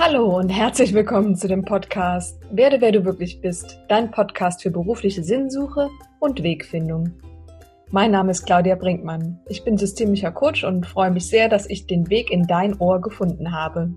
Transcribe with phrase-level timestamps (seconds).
[0.00, 4.70] Hallo und herzlich willkommen zu dem Podcast Werde, wer du wirklich bist, dein Podcast für
[4.70, 5.90] berufliche Sinnsuche
[6.20, 7.14] und Wegfindung.
[7.90, 9.40] Mein Name ist Claudia Brinkmann.
[9.48, 13.00] Ich bin systemischer Coach und freue mich sehr, dass ich den Weg in dein Ohr
[13.00, 13.92] gefunden habe.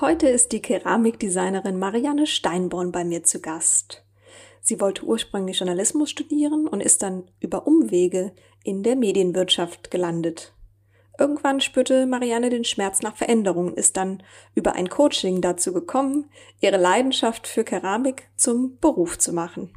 [0.00, 4.04] Heute ist die Keramikdesignerin Marianne Steinborn bei mir zu Gast.
[4.60, 8.32] Sie wollte ursprünglich Journalismus studieren und ist dann über Umwege
[8.64, 10.52] in der Medienwirtschaft gelandet.
[11.20, 14.22] Irgendwann spürte Marianne den Schmerz nach Veränderung, ist dann
[14.54, 19.70] über ein Coaching dazu gekommen, ihre Leidenschaft für Keramik zum Beruf zu machen.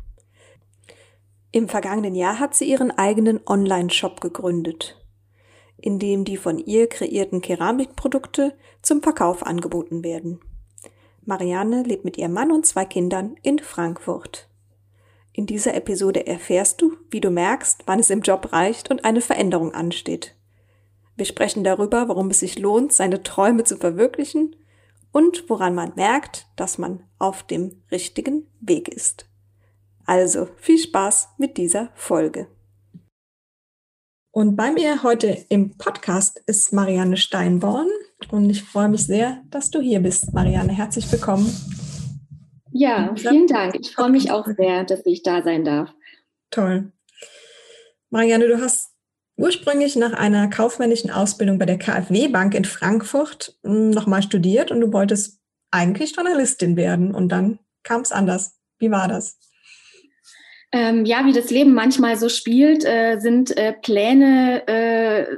[1.52, 4.98] Im vergangenen Jahr hat sie ihren eigenen Online-Shop gegründet,
[5.76, 10.40] in dem die von ihr kreierten Keramikprodukte zum Verkauf angeboten werden.
[11.26, 14.48] Marianne lebt mit ihrem Mann und zwei Kindern in Frankfurt.
[15.34, 19.20] In dieser Episode erfährst du, wie du merkst, wann es im Job reicht und eine
[19.20, 20.38] Veränderung ansteht.
[21.16, 24.56] Wir sprechen darüber, warum es sich lohnt, seine Träume zu verwirklichen
[25.12, 29.28] und woran man merkt, dass man auf dem richtigen Weg ist.
[30.06, 32.48] Also viel Spaß mit dieser Folge.
[34.32, 37.88] Und bei mir heute im Podcast ist Marianne Steinborn
[38.32, 40.74] und ich freue mich sehr, dass du hier bist, Marianne.
[40.74, 41.56] Herzlich willkommen.
[42.72, 43.76] Ja, vielen Dank.
[43.80, 45.94] Ich freue mich auch sehr, dass ich da sein darf.
[46.50, 46.92] Toll.
[48.10, 48.93] Marianne, du hast
[49.36, 54.82] ursprünglich nach einer kaufmännischen Ausbildung bei der KfW Bank in Frankfurt hm, nochmal studiert und
[54.82, 55.40] du wolltest
[55.72, 58.60] eigentlich Journalistin werden und dann kam es anders.
[58.80, 59.40] Wie war das?
[60.72, 65.38] Ähm, ja, wie das Leben manchmal so spielt, äh, sind äh, Pläne, äh,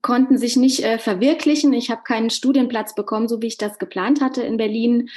[0.00, 1.72] konnten sich nicht äh, verwirklichen.
[1.72, 5.08] Ich habe keinen Studienplatz bekommen, so wie ich das geplant hatte in Berlin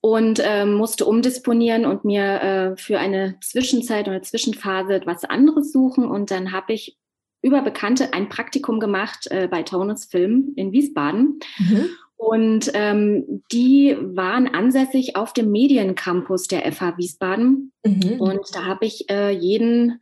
[0.00, 6.06] und ähm, musste umdisponieren und mir äh, für eine Zwischenzeit oder Zwischenphase etwas anderes suchen.
[6.06, 6.98] Und dann habe ich
[7.44, 11.40] über Bekannte ein Praktikum gemacht äh, bei Taunus Film in Wiesbaden.
[11.58, 11.90] Mhm.
[12.16, 17.72] Und ähm, die waren ansässig auf dem Mediencampus der FH Wiesbaden.
[17.84, 18.18] Mhm.
[18.18, 20.00] Und da habe ich äh, jeden,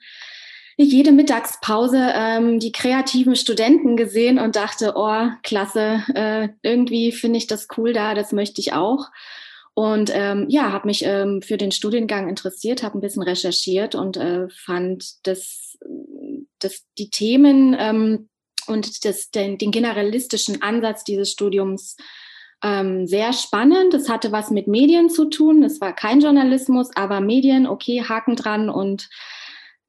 [0.76, 7.48] jede Mittagspause ähm, die kreativen Studenten gesehen und dachte, oh, klasse, äh, irgendwie finde ich
[7.48, 9.10] das cool da, das möchte ich auch.
[9.75, 14.16] Und ähm, ja, habe mich ähm, für den Studiengang interessiert, habe ein bisschen recherchiert und
[14.16, 15.71] äh, fand das
[16.59, 18.28] das, die Themen ähm,
[18.66, 21.97] und das, den, den generalistischen Ansatz dieses Studiums
[22.62, 23.94] ähm, sehr spannend.
[23.94, 25.65] Es hatte was mit Medien zu tun.
[25.65, 29.09] Es war kein Journalismus, aber Medien, okay, Haken dran und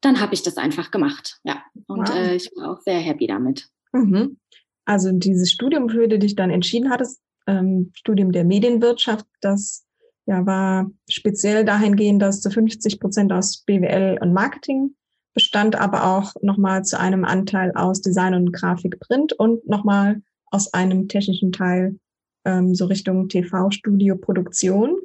[0.02, 1.40] dann habe ich das einfach gemacht.
[1.44, 2.16] Ja, und wow.
[2.16, 3.70] äh, ich war auch sehr happy damit.
[3.94, 4.38] Mhm.
[4.86, 9.86] Also dieses Studium, für das du dich dann entschieden hattest, ähm, Studium der Medienwirtschaft, das
[10.26, 14.96] ja, war speziell dahingehend, dass zu 50 Prozent aus BWL und Marketing
[15.34, 20.22] bestand aber auch nochmal zu einem Anteil aus Design und Grafik Print und nochmal
[20.52, 22.00] aus einem technischen Teil
[22.46, 24.98] ähm, so Richtung TV-Studio Produktion.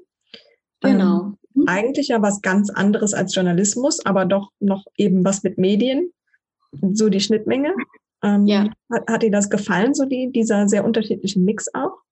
[0.81, 1.33] Genau.
[1.57, 6.13] Ähm, eigentlich ja was ganz anderes als Journalismus, aber doch noch eben was mit Medien.
[6.93, 7.75] So die Schnittmenge.
[8.23, 8.69] Ähm, ja.
[8.93, 12.03] hat, hat dir das gefallen, so die, dieser sehr unterschiedlichen Mix auch?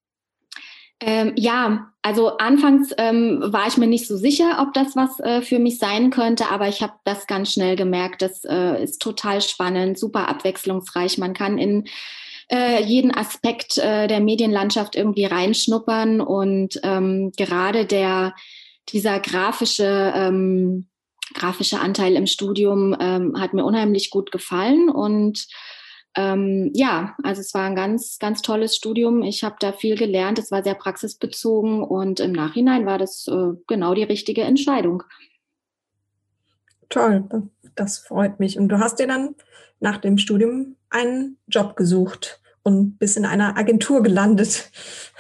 [1.01, 5.43] Ähm, ja, also anfangs ähm, war ich mir nicht so sicher, ob das was äh,
[5.43, 8.23] für mich sein könnte, aber ich habe das ganz schnell gemerkt.
[8.23, 11.19] Das äh, ist total spannend, super abwechslungsreich.
[11.19, 11.85] Man kann in
[12.51, 18.35] äh, jeden Aspekt äh, der Medienlandschaft irgendwie reinschnuppern und ähm, gerade der
[18.89, 20.87] dieser grafische ähm,
[21.35, 25.47] grafische Anteil im Studium ähm, hat mir unheimlich gut gefallen und
[26.17, 29.23] ähm, ja, also es war ein ganz, ganz tolles Studium.
[29.23, 30.39] Ich habe da viel gelernt.
[30.39, 35.03] Es war sehr praxisbezogen und im Nachhinein war das äh, genau die richtige Entscheidung.
[36.89, 37.25] Toll,
[37.75, 38.59] das freut mich.
[38.59, 39.35] Und du hast dir dann
[39.81, 44.71] nach dem Studium einen Job gesucht und bist in einer Agentur gelandet.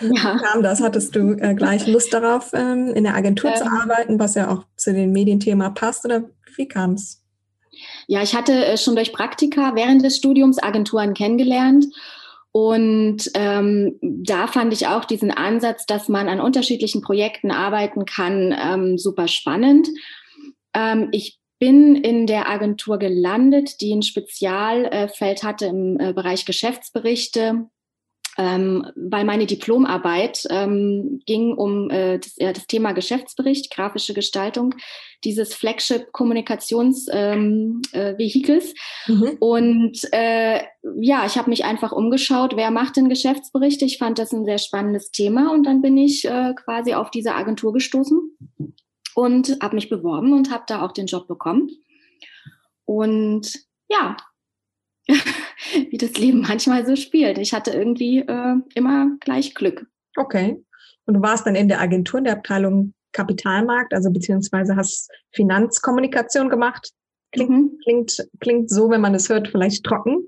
[0.00, 0.38] Ja.
[0.38, 0.80] Kam das?
[0.80, 4.50] Hattest du äh, gleich Lust darauf, ähm, in der Agentur ähm, zu arbeiten, was ja
[4.50, 6.04] auch zu dem Medienthema passt?
[6.04, 6.24] Oder
[6.56, 7.22] wie kam es?
[8.06, 11.86] Ja, ich hatte äh, schon durch Praktika während des Studiums Agenturen kennengelernt.
[12.52, 18.56] Und ähm, da fand ich auch diesen Ansatz, dass man an unterschiedlichen Projekten arbeiten kann,
[18.58, 19.88] ähm, super spannend.
[20.72, 27.68] Ähm, ich bin in der Agentur gelandet, die ein Spezialfeld hatte im äh, Bereich Geschäftsberichte
[28.38, 34.74] ähm, weil meine Diplomarbeit ähm, ging um äh, das, ja, das, Thema Geschäftsbericht, grafische Gestaltung
[35.24, 37.04] dieses Flagship-Kommunikationsvehikels.
[37.12, 37.80] Ähm,
[39.08, 39.36] äh, mhm.
[39.40, 40.62] Und äh,
[41.00, 43.84] ja, ich habe mich einfach umgeschaut, wer macht denn Geschäftsberichte?
[43.84, 47.34] Ich fand das ein sehr spannendes Thema und dann bin ich äh, quasi auf diese
[47.34, 48.36] Agentur gestoßen
[49.14, 51.70] und habe mich beworben und habe da auch den Job bekommen.
[52.84, 53.50] Und
[53.88, 54.16] ja,
[55.90, 57.38] wie das Leben manchmal so spielt.
[57.38, 59.86] Ich hatte irgendwie äh, immer gleich Glück.
[60.16, 60.62] Okay.
[61.06, 66.50] Und du warst dann in der Agentur in der Abteilung Kapitalmarkt, also beziehungsweise hast Finanzkommunikation
[66.50, 66.90] gemacht.
[67.32, 67.78] Klingt, mhm.
[67.82, 70.26] klingt, klingt so, wenn man es hört, vielleicht trocken.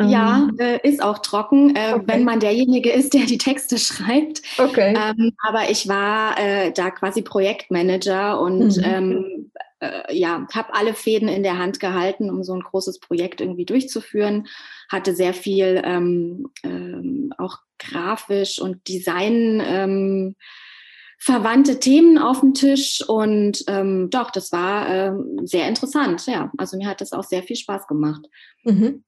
[0.00, 0.56] Ja, ähm.
[0.58, 2.04] äh, ist auch trocken, äh, okay.
[2.06, 4.42] wenn man derjenige ist, der die Texte schreibt.
[4.58, 4.94] Okay.
[4.96, 8.84] Ähm, aber ich war äh, da quasi Projektmanager und mhm.
[8.84, 9.51] ähm,
[9.82, 13.64] äh, ja, habe alle Fäden in der Hand gehalten, um so ein großes Projekt irgendwie
[13.64, 14.46] durchzuführen.
[14.88, 20.36] Hatte sehr viel ähm, ähm, auch grafisch und Design ähm,
[21.18, 26.26] verwandte Themen auf dem Tisch und ähm, doch, das war ähm, sehr interessant.
[26.26, 28.26] Ja, also mir hat das auch sehr viel Spaß gemacht.
[28.64, 29.04] Mhm.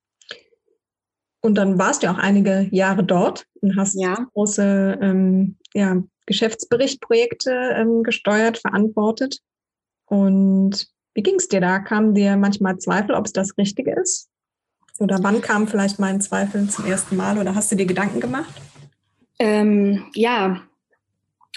[1.40, 4.14] Und dann warst du auch einige Jahre dort und hast ja.
[4.32, 9.40] große ähm, ja, Geschäftsberichtprojekte ähm, gesteuert, verantwortet.
[10.06, 11.78] Und wie ging es dir da?
[11.78, 14.28] Kamen dir manchmal Zweifel, ob es das Richtige ist?
[14.98, 17.38] Oder wann kam vielleicht mal ein Zweifel zum ersten Mal?
[17.38, 18.52] Oder hast du dir Gedanken gemacht?
[19.38, 20.62] Ähm, ja,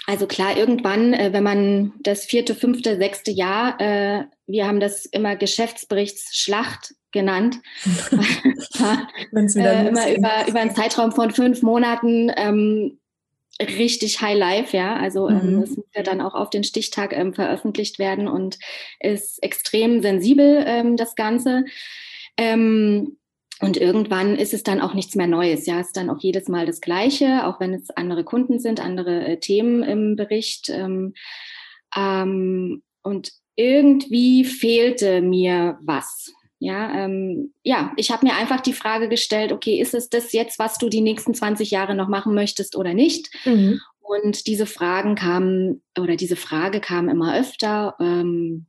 [0.06, 5.04] also klar, irgendwann, äh, wenn man das vierte, fünfte, sechste Jahr, äh, wir haben das
[5.04, 7.60] immer Geschäftsberichtsschlacht genannt.
[9.34, 12.98] äh, immer über, über einen Zeitraum von fünf Monaten ähm,
[13.60, 14.96] richtig High Life, ja.
[14.96, 15.62] Also ähm, mhm.
[15.62, 18.58] es muss ja dann auch auf den Stichtag ähm, veröffentlicht werden und
[19.00, 21.64] ist extrem sensibel, ähm, das Ganze.
[22.36, 23.16] Ähm,
[23.60, 25.66] und irgendwann ist es dann auch nichts mehr Neues.
[25.66, 28.80] Ja, es ist dann auch jedes Mal das Gleiche, auch wenn es andere Kunden sind,
[28.80, 30.68] andere äh, Themen im Bericht.
[30.68, 31.14] Ähm,
[31.96, 36.32] ähm, und irgendwie fehlte mir was.
[36.60, 40.58] Ja, ähm, ja, ich habe mir einfach die Frage gestellt, okay, ist es das jetzt,
[40.58, 43.30] was du die nächsten 20 Jahre noch machen möchtest oder nicht?
[43.44, 43.80] Mhm.
[44.00, 47.94] Und diese Fragen kamen oder diese Frage kam immer öfter.
[48.00, 48.66] Ähm,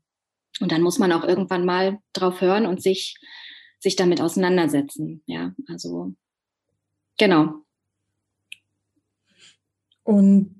[0.60, 3.16] und dann muss man auch irgendwann mal drauf hören und sich,
[3.80, 5.24] sich damit auseinandersetzen.
[5.26, 6.14] Ja, also
[7.18, 7.64] genau.
[10.04, 10.59] Und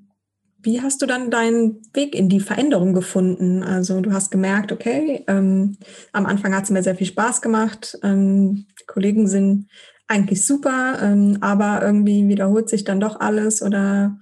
[0.62, 3.64] wie hast du dann deinen Weg in die Veränderung gefunden?
[3.64, 5.78] Also du hast gemerkt, okay, ähm,
[6.12, 7.98] am Anfang hat es mir sehr viel Spaß gemacht.
[8.04, 9.68] Ähm, die Kollegen sind
[10.08, 14.18] eigentlich super, ähm, aber irgendwie wiederholt sich dann doch alles oder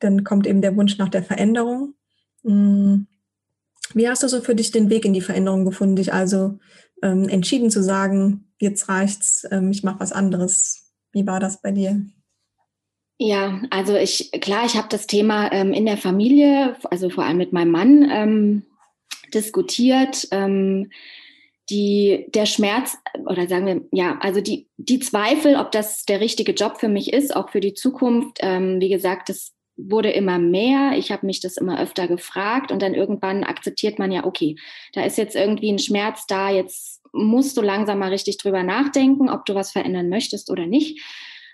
[0.00, 1.94] dann kommt eben der Wunsch nach der Veränderung.
[2.42, 3.06] Mhm.
[3.94, 6.58] Wie hast du so für dich den Weg in die Veränderung gefunden, dich also
[7.02, 10.92] ähm, entschieden zu sagen, jetzt reicht's, ähm, ich mache was anderes?
[11.12, 12.02] Wie war das bei dir?
[13.18, 17.36] Ja, also ich, klar, ich habe das Thema ähm, in der Familie, also vor allem
[17.36, 18.62] mit meinem Mann, ähm,
[19.34, 20.28] diskutiert.
[20.30, 20.90] Ähm,
[21.70, 26.52] die, der Schmerz, oder sagen wir, ja, also die, die Zweifel, ob das der richtige
[26.52, 30.92] Job für mich ist, auch für die Zukunft, ähm, wie gesagt, das wurde immer mehr.
[30.96, 34.56] Ich habe mich das immer öfter gefragt und dann irgendwann akzeptiert man ja, okay,
[34.92, 39.28] da ist jetzt irgendwie ein Schmerz da, jetzt musst du langsam mal richtig drüber nachdenken,
[39.28, 41.00] ob du was verändern möchtest oder nicht.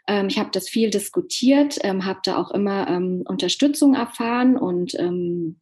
[0.07, 4.95] Ähm, ich habe das viel diskutiert, ähm, habe da auch immer ähm, Unterstützung erfahren und
[4.99, 5.61] ähm,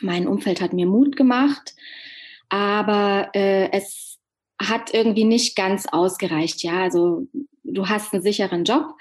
[0.00, 1.74] mein Umfeld hat mir Mut gemacht.
[2.48, 4.18] Aber äh, es
[4.60, 6.62] hat irgendwie nicht ganz ausgereicht.
[6.62, 7.26] Ja, also
[7.64, 8.94] du hast einen sicheren Job,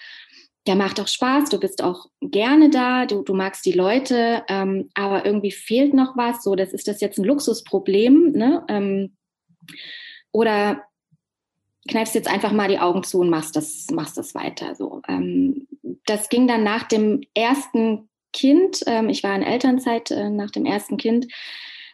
[0.68, 4.90] der macht auch Spaß, du bist auch gerne da, du, du magst die Leute, ähm,
[4.94, 6.44] aber irgendwie fehlt noch was.
[6.44, 8.64] So, das ist das jetzt ein Luxusproblem, ne?
[8.68, 9.16] Ähm,
[10.32, 10.84] oder
[11.88, 14.75] kneifst jetzt einfach mal die Augen zu und machst das, machst das weiter.
[14.75, 15.68] So, ähm,
[16.06, 18.82] das ging dann nach dem ersten Kind.
[18.88, 21.27] Ähm, ich war in Elternzeit äh, nach dem ersten Kind.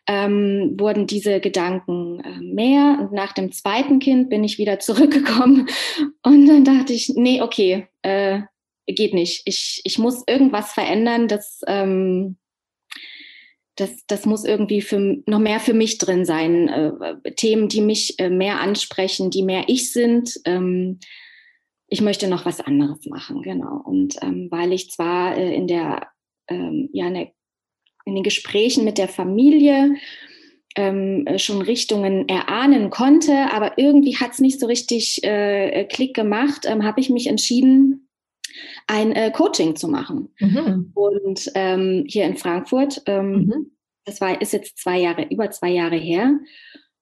[0.09, 2.97] Ähm, wurden diese Gedanken äh, mehr.
[3.01, 5.67] Und nach dem zweiten Kind bin ich wieder zurückgekommen.
[6.23, 8.41] Und dann dachte ich, nee, okay, äh,
[8.87, 9.41] geht nicht.
[9.45, 12.37] Ich, ich muss irgendwas verändern, das, ähm,
[13.77, 16.67] das, das muss irgendwie für, noch mehr für mich drin sein.
[16.67, 20.33] Äh, Themen, die mich äh, mehr ansprechen, die mehr ich sind.
[20.45, 20.99] Ähm,
[21.87, 23.81] ich möchte noch was anderes machen, genau.
[23.85, 26.07] Und ähm, weil ich zwar äh, in der,
[26.49, 27.31] ähm, ja, der,
[28.05, 29.95] in den Gesprächen mit der Familie
[30.75, 36.65] ähm, schon Richtungen erahnen konnte, aber irgendwie hat es nicht so richtig äh, Klick gemacht,
[36.65, 38.06] ähm, habe ich mich entschieden,
[38.87, 40.29] ein äh, Coaching zu machen.
[40.39, 40.91] Mhm.
[40.93, 43.71] Und ähm, hier in Frankfurt, ähm, mhm.
[44.05, 46.39] das war, ist jetzt zwei Jahre, über zwei Jahre her.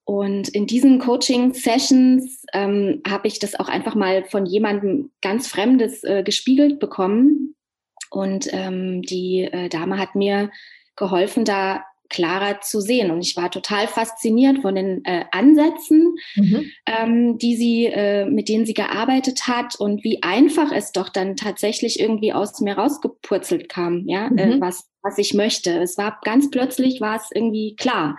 [0.06, 6.04] Und in diesen Coaching-Sessions ähm, habe ich das auch einfach mal von jemandem ganz Fremdes
[6.04, 7.56] äh, gespiegelt bekommen.
[8.12, 10.52] Und ähm, die äh, Dame hat mir
[10.96, 13.12] geholfen, da klarer zu sehen.
[13.12, 16.72] Und ich war total fasziniert von den äh, Ansätzen, mhm.
[16.86, 21.36] ähm, die sie, äh, mit denen sie gearbeitet hat und wie einfach es doch dann
[21.36, 24.52] tatsächlich irgendwie aus mir rausgepurzelt kam, ja, äh, mhm.
[24.54, 25.72] äh, was, was ich möchte.
[25.80, 28.18] Es war ganz plötzlich war es irgendwie klar,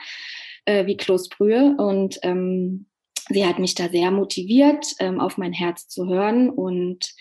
[0.64, 1.76] äh, wie Kloßbrühe.
[1.78, 2.87] Und ähm,
[3.28, 7.14] sie hat mich da sehr motiviert, ähm, auf mein Herz zu hören und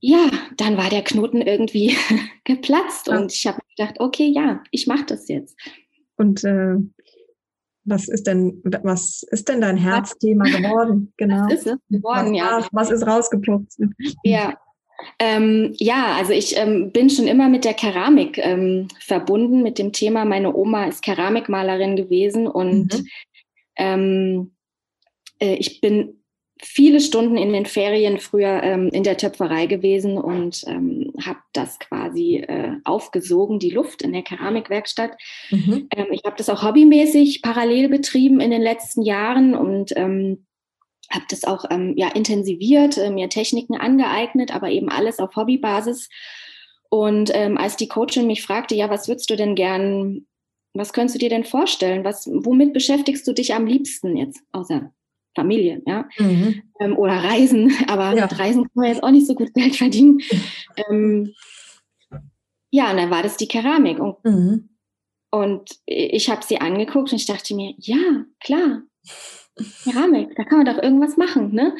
[0.00, 1.96] ja, dann war der Knoten irgendwie
[2.44, 3.18] geplatzt ja.
[3.18, 5.56] und ich habe gedacht, okay, ja, ich mache das jetzt.
[6.16, 6.76] Und äh,
[7.84, 11.12] was ist denn, was ist denn dein Herzthema geworden?
[11.16, 11.44] Genau.
[11.46, 12.68] Was ist es geworden, was, ja.
[12.72, 13.72] Was ist rausgepluckt?
[14.24, 14.58] Ja.
[15.18, 19.92] Ähm, ja, also ich ähm, bin schon immer mit der Keramik ähm, verbunden, mit dem
[19.92, 20.24] Thema.
[20.24, 23.06] Meine Oma ist Keramikmalerin gewesen und mhm.
[23.76, 24.52] Ähm,
[25.38, 26.15] äh, ich bin
[26.62, 31.78] viele Stunden in den Ferien früher ähm, in der Töpferei gewesen und ähm, habe das
[31.78, 35.12] quasi äh, aufgesogen, die Luft in der Keramikwerkstatt.
[35.50, 35.88] Mhm.
[35.94, 40.46] Ähm, ich habe das auch hobbymäßig parallel betrieben in den letzten Jahren und ähm,
[41.10, 46.08] habe das auch ähm, ja, intensiviert, äh, mir Techniken angeeignet, aber eben alles auf Hobbybasis.
[46.88, 50.26] Und ähm, als die Coachin mich fragte, ja, was würdest du denn gern,
[50.72, 52.04] was könntest du dir denn vorstellen?
[52.04, 54.92] Was, womit beschäftigst du dich am liebsten jetzt, außer
[55.36, 56.62] Familie, ja, mhm.
[56.80, 58.22] ähm, oder Reisen, aber ja.
[58.22, 60.20] mit Reisen kann man jetzt auch nicht so gut Geld verdienen.
[60.90, 61.32] ähm,
[62.70, 64.68] ja, und dann war das die Keramik und, mhm.
[65.30, 68.82] und ich habe sie angeguckt und ich dachte mir, ja, klar,
[69.84, 71.76] Keramik, da kann man doch irgendwas machen, ne?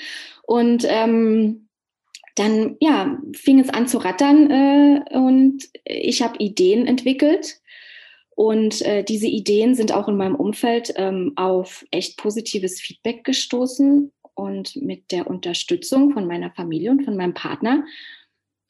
[0.47, 1.69] Und ähm,
[2.37, 7.61] dann, ja, fing es an zu rattern äh, und ich habe Ideen entwickelt
[8.37, 14.12] und äh, diese Ideen sind auch in meinem Umfeld ähm, auf echt positives Feedback gestoßen
[14.35, 17.83] und mit der Unterstützung von meiner Familie und von meinem Partner,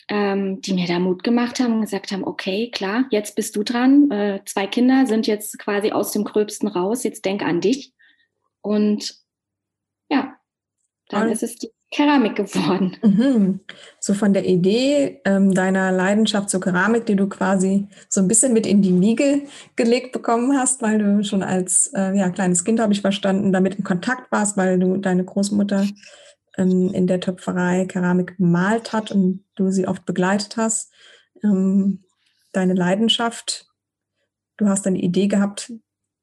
[0.08, 3.64] ähm, die mir da Mut gemacht haben und gesagt haben, okay, klar, jetzt bist du
[3.64, 4.08] dran.
[4.12, 7.92] Äh, zwei Kinder sind jetzt quasi aus dem Gröbsten raus, jetzt denk an dich.
[8.60, 9.16] Und
[10.08, 10.36] ja,
[11.08, 12.96] dann und ist es die Keramik geworden.
[13.06, 13.60] Mhm.
[14.00, 18.52] So von der Idee ähm, deiner Leidenschaft zur Keramik, die du quasi so ein bisschen
[18.52, 19.42] mit in die Wiege
[19.76, 23.76] gelegt bekommen hast, weil du schon als äh, ja, kleines Kind, habe ich verstanden, damit
[23.76, 25.86] in Kontakt warst, weil du deine Großmutter
[26.56, 30.92] ähm, in der Töpferei Keramik gemalt hat und du sie oft begleitet hast.
[31.42, 32.04] Ähm,
[32.52, 33.66] deine Leidenschaft,
[34.56, 35.72] du hast die Idee gehabt,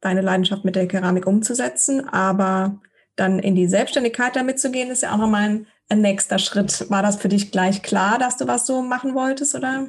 [0.01, 2.82] deine Leidenschaft mit der Keramik umzusetzen, aber
[3.15, 6.89] dann in die Selbstständigkeit damit zu gehen, ist ja auch nochmal ein, ein nächster Schritt.
[6.89, 9.88] War das für dich gleich klar, dass du was so machen wolltest, oder?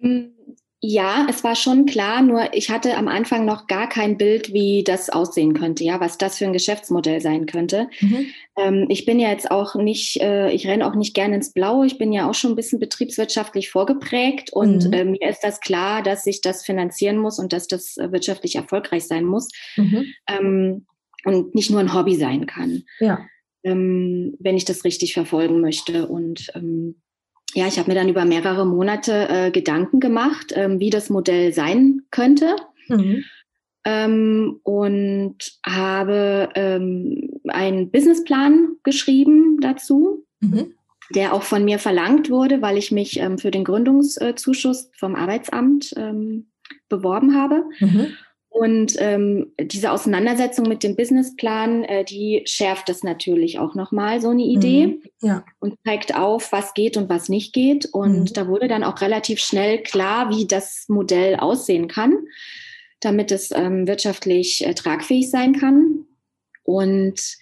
[0.00, 0.34] Hm,
[0.82, 4.82] ja, es war schon klar, nur ich hatte am Anfang noch gar kein Bild, wie
[4.82, 7.90] das aussehen könnte, ja, was das für ein Geschäftsmodell sein könnte.
[8.00, 8.26] Mhm.
[8.56, 11.84] Ähm, ich bin ja jetzt auch nicht, äh, ich renne auch nicht gerne ins Blaue,
[11.84, 14.92] ich bin ja auch schon ein bisschen betriebswirtschaftlich vorgeprägt und mhm.
[14.94, 18.56] äh, mir ist das klar, dass ich das finanzieren muss und dass das äh, wirtschaftlich
[18.56, 19.48] erfolgreich sein muss.
[19.76, 20.06] Mhm.
[20.30, 20.86] Ähm,
[21.24, 22.84] und nicht nur ein Hobby sein kann.
[22.98, 23.26] Ja.
[23.62, 26.08] Ähm, wenn ich das richtig verfolgen möchte.
[26.08, 26.96] Und ähm,
[27.54, 31.52] ja, ich habe mir dann über mehrere Monate äh, Gedanken gemacht, ähm, wie das Modell
[31.52, 32.56] sein könnte.
[32.88, 33.24] Mhm.
[33.84, 40.74] Ähm, und habe ähm, einen Businessplan geschrieben dazu, mhm.
[41.14, 45.94] der auch von mir verlangt wurde, weil ich mich ähm, für den Gründungszuschuss vom Arbeitsamt
[46.88, 47.64] beworben habe.
[47.80, 48.08] Mhm.
[48.50, 54.30] Und ähm, diese Auseinandersetzung mit dem Businessplan, äh, die schärft das natürlich auch nochmal, so
[54.30, 54.86] eine Idee.
[54.88, 55.44] Mhm, ja.
[55.60, 57.86] Und zeigt auf, was geht und was nicht geht.
[57.86, 58.32] Und mhm.
[58.34, 62.12] da wurde dann auch relativ schnell klar, wie das Modell aussehen kann,
[62.98, 66.06] damit es ähm, wirtschaftlich äh, tragfähig sein kann.
[66.64, 67.38] Und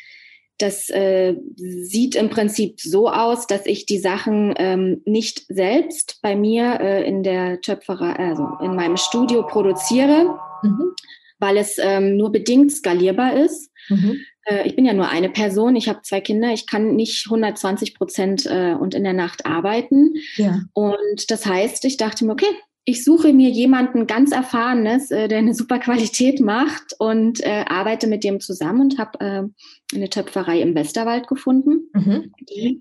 [0.59, 6.37] das äh, sieht im Prinzip so aus, dass ich die Sachen ähm, nicht selbst bei
[6.37, 10.93] mir äh, in der Töpferei, also in meinem Studio produziere, mhm.
[11.39, 13.71] weil es ähm, nur bedingt skalierbar ist.
[13.89, 14.21] Mhm.
[14.45, 17.95] Äh, ich bin ja nur eine Person, ich habe zwei Kinder, ich kann nicht 120
[17.95, 20.15] Prozent äh, und in der Nacht arbeiten.
[20.37, 20.63] Ja.
[20.73, 22.47] Und das heißt, ich dachte mir, okay,
[22.89, 28.07] ich suche mir jemanden ganz Erfahrenes, äh, der eine super Qualität macht und äh, arbeite
[28.07, 32.33] mit dem zusammen und habe äh, eine Töpferei im Westerwald gefunden, mhm.
[32.49, 32.81] die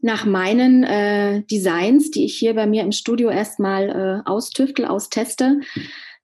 [0.00, 3.90] nach meinen äh, Designs, die ich hier bei mir im Studio erstmal
[4.24, 5.60] äh, austüftel, austeste,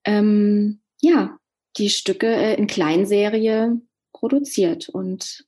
[0.05, 1.39] ähm, ja,
[1.77, 3.81] die Stücke äh, in Kleinserie
[4.13, 4.89] produziert.
[4.89, 5.45] Und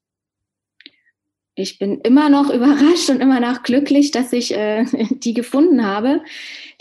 [1.54, 6.22] ich bin immer noch überrascht und immer noch glücklich, dass ich äh, die gefunden habe.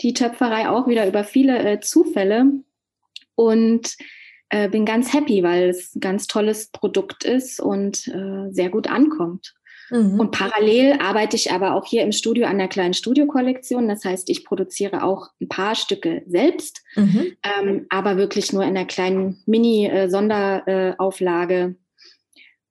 [0.00, 2.52] Die Töpferei auch wieder über viele äh, Zufälle.
[3.34, 3.96] Und
[4.50, 8.88] äh, bin ganz happy, weil es ein ganz tolles Produkt ist und äh, sehr gut
[8.88, 9.54] ankommt.
[9.90, 10.20] Mhm.
[10.20, 13.88] Und parallel arbeite ich aber auch hier im Studio an der kleinen Studiokollektion.
[13.88, 17.32] Das heißt, ich produziere auch ein paar Stücke selbst, mhm.
[17.42, 21.74] ähm, aber wirklich nur in der kleinen Mini-Sonderauflage, äh,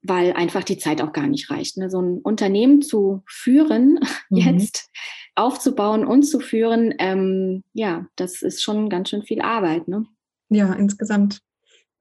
[0.02, 1.76] weil einfach die Zeit auch gar nicht reicht.
[1.78, 1.90] Ne?
[1.90, 4.00] So ein Unternehmen zu führen,
[4.30, 4.38] mhm.
[4.38, 4.90] jetzt
[5.36, 9.88] aufzubauen und zu führen, ähm, ja, das ist schon ganz schön viel Arbeit.
[9.88, 10.06] Ne?
[10.50, 11.42] Ja, insgesamt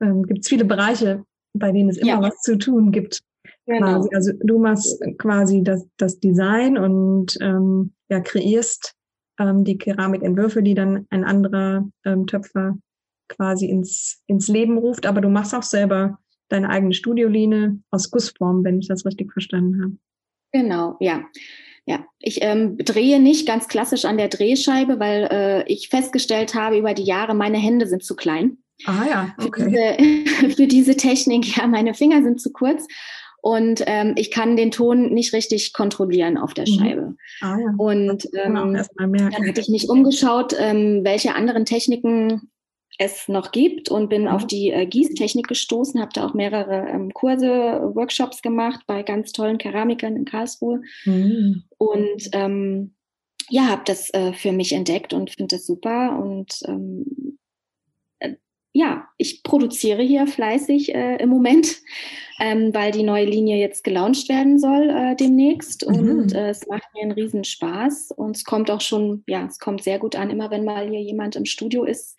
[0.00, 2.22] ähm, gibt es viele Bereiche, bei denen es immer ja.
[2.22, 3.20] was zu tun gibt.
[3.68, 4.00] Genau.
[4.00, 4.08] Quasi.
[4.14, 8.94] Also du machst quasi das, das Design und ähm, ja, kreierst
[9.38, 12.78] ähm, die Keramikentwürfe, die dann ein anderer ähm, Töpfer
[13.28, 15.04] quasi ins, ins Leben ruft.
[15.04, 19.82] Aber du machst auch selber deine eigene Studiolinie aus Gussform, wenn ich das richtig verstanden
[19.82, 19.96] habe.
[20.52, 21.24] Genau, ja.
[21.84, 26.78] Ja, ich ähm, drehe nicht ganz klassisch an der Drehscheibe, weil äh, ich festgestellt habe
[26.78, 28.58] über die Jahre, meine Hände sind zu klein.
[28.86, 29.62] Ah ja, okay.
[29.62, 32.86] Für diese, für diese Technik, ja, meine Finger sind zu kurz
[33.48, 36.78] und ähm, ich kann den Ton nicht richtig kontrollieren auf der mhm.
[36.78, 37.16] Scheibe.
[37.40, 37.74] Ah, ja.
[37.78, 42.50] Und ähm, dann hatte ich mich umgeschaut, ähm, welche anderen Techniken
[42.98, 44.28] es noch gibt und bin mhm.
[44.28, 47.46] auf die äh, Gießtechnik gestoßen, habe da auch mehrere ähm, Kurse,
[47.94, 51.62] Workshops gemacht bei ganz tollen Keramikern in Karlsruhe mhm.
[51.78, 52.96] und ähm,
[53.48, 57.32] ja, habe das äh, für mich entdeckt und finde das super und ähm, äh,
[58.78, 61.78] ja, ich produziere hier fleißig äh, im Moment,
[62.38, 65.88] ähm, weil die neue Linie jetzt gelauncht werden soll äh, demnächst.
[65.88, 65.96] Mhm.
[65.96, 68.12] Und äh, es macht mir einen riesen Spaß.
[68.16, 71.00] Und es kommt auch schon, ja, es kommt sehr gut an, immer wenn mal hier
[71.00, 72.16] jemand im Studio ist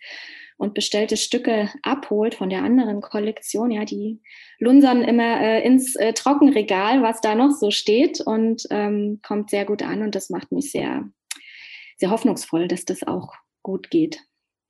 [0.58, 3.70] und bestellte Stücke abholt von der anderen Kollektion.
[3.70, 4.20] Ja, die
[4.58, 9.64] lunsern immer äh, ins äh, Trockenregal, was da noch so steht und ähm, kommt sehr
[9.64, 10.02] gut an.
[10.02, 11.08] Und das macht mich sehr,
[11.96, 14.20] sehr hoffnungsvoll, dass das auch gut geht.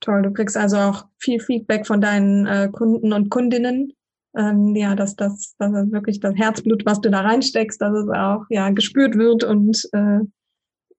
[0.01, 3.93] Toll, du kriegst also auch viel Feedback von deinen äh, Kunden und Kundinnen.
[4.35, 8.09] Ähm, ja, dass das, dass das wirklich das Herzblut, was du da reinsteckst, dass es
[8.09, 10.19] auch ja gespürt wird und äh,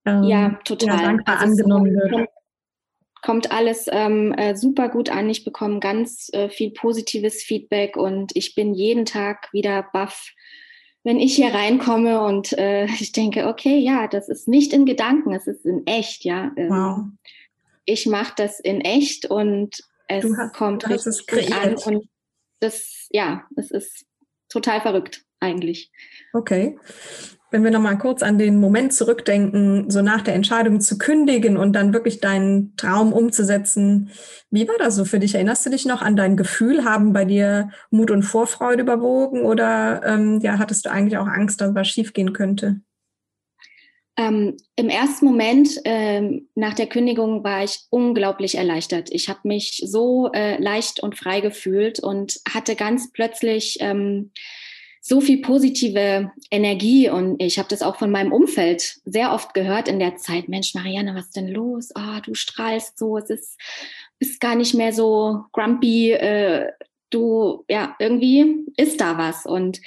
[0.04, 0.99] ähm, ja, total.
[0.99, 2.12] Ja, dankbar also angenommen wird.
[2.12, 2.28] Kommt,
[3.23, 5.30] kommt alles ähm, äh, super gut an.
[5.30, 10.28] Ich bekomme ganz äh, viel positives Feedback und ich bin jeden Tag wieder baff,
[11.02, 15.32] wenn ich hier reinkomme und äh, ich denke, okay, ja, das ist nicht in Gedanken,
[15.32, 16.52] es ist in echt, ja.
[16.56, 17.04] Ähm, wow
[17.85, 21.75] ich mache das in echt und es hast, kommt richtig gut an.
[21.77, 22.09] Und
[22.61, 24.07] das, ja, es ist
[24.49, 25.91] total verrückt eigentlich.
[26.33, 26.79] Okay.
[27.51, 31.75] Wenn wir nochmal kurz an den Moment zurückdenken, so nach der Entscheidung zu kündigen und
[31.75, 34.11] dann wirklich deinen Traum umzusetzen,
[34.51, 35.35] wie war das so für dich?
[35.35, 36.85] Erinnerst du dich noch an dein Gefühl?
[36.85, 41.61] Haben bei dir Mut und Vorfreude überwogen oder ähm, ja, hattest du eigentlich auch Angst,
[41.61, 42.81] dass was schiefgehen könnte?
[44.16, 49.09] Ähm, Im ersten Moment ähm, nach der Kündigung war ich unglaublich erleichtert.
[49.11, 54.31] Ich habe mich so äh, leicht und frei gefühlt und hatte ganz plötzlich ähm,
[55.01, 59.88] so viel positive Energie und ich habe das auch von meinem Umfeld sehr oft gehört
[59.88, 60.48] in der Zeit.
[60.48, 61.90] Mensch, Marianne, was ist denn los?
[61.96, 63.59] Oh, du strahlst so, es ist
[64.22, 66.12] bist gar nicht mehr so grumpy.
[66.12, 66.70] Äh,
[67.11, 69.81] du, ja, irgendwie ist da was und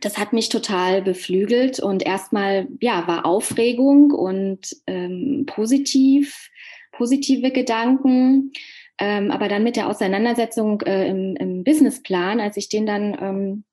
[0.00, 6.50] das hat mich total beflügelt und erstmal ja war Aufregung und ähm, positiv
[6.92, 8.52] positive Gedanken
[8.98, 13.64] ähm, aber dann mit der Auseinandersetzung äh, im, im, Businessplan als ich den dann ähm,